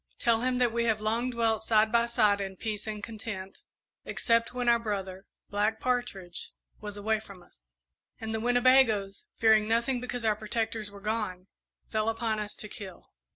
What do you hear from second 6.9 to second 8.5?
away from us, and the